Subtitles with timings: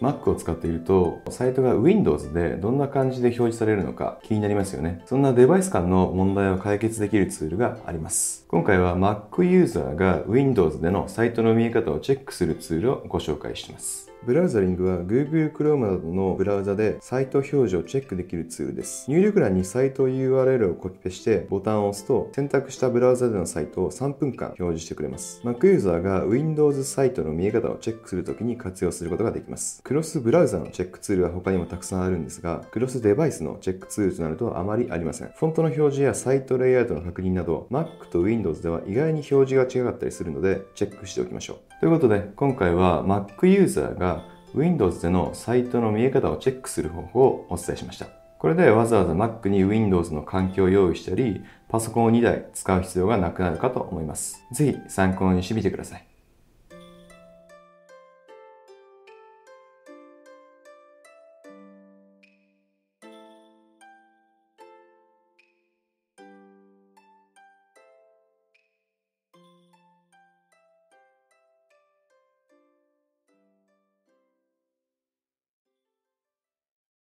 [0.00, 5.02] Mac を使っていると、サイトが Windows でどんな感じで表示されるのか気になりますよね。
[5.06, 8.44] そんなデバイス間の問題を解決できるツールがあります。
[8.48, 14.12] 今回は Mac ユーザーが Windows でのサイトの見え方をチェックするツールをご紹介します。
[14.24, 19.08] ブラウザリングは Google Chrome などのブラウザでサイト表示をチェックできるツールです。
[19.10, 25.40] 入力欄にサイト URL をコピペしてボタンを押すと選択したブラウザでのサイトを3分間表示してくれます。
[25.44, 29.80] Mac ユーザーが Windows サイトの見え方をチェックするときに活用することができます。
[29.82, 35.28] クロスブラウザのチェックツールは他にもたくさんあるんですが、クロスデバイスのチェックツールとなるとあまりありません。
[35.36, 41.80] フォントの表示やサイトレイアウトの確認など、Mac と Windows では意外に表示が違かったりするので、チェックしておきましょう。
[41.80, 44.15] ということで、今回は Mac ユーザーが
[44.54, 48.06] Windows でのサイトの見え方をチェックする方法をお伝えしました。
[48.38, 54.44] これでわざわざ Mac に Windows の環境を用意したり、パソコンを2台使う必要がなくなるかと思います。
[54.52, 56.15] ぜひ参考にしてみてください。